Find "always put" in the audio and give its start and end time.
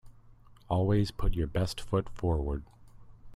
0.67-1.35